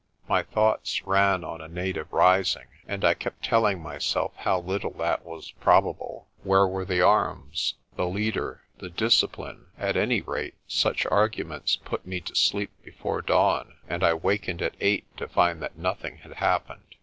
[0.27, 5.23] My thoughts ran on a native rising, and I kept telling myself how little that
[5.23, 6.27] was probable.
[6.41, 9.67] Where were the arms, the leader, the discipline?
[9.77, 14.73] At any rate such arguments put me to sleep before dawn, and I wakened at
[14.81, 16.95] eight to find that nothing had happened.